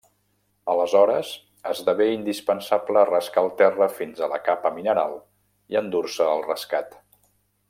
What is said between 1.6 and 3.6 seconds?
esdevé indispensable rascar el